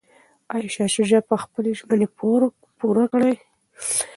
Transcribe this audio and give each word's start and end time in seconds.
ایا 0.53 0.69
شاه 0.73 0.89
شجاع 0.95 1.21
به 1.29 1.35
خپلي 1.43 1.71
ژمني 1.77 2.07
پوره 2.79 3.05
کړي؟ 3.11 3.33